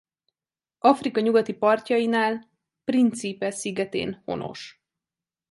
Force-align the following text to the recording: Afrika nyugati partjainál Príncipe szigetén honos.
Afrika 0.79 1.21
nyugati 1.21 1.53
partjainál 1.53 2.47
Príncipe 2.85 3.51
szigetén 3.51 4.21
honos. 4.25 4.81